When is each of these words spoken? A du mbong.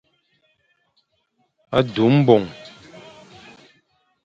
A 1.77 1.79
du 1.93 2.05
mbong. 2.17 2.47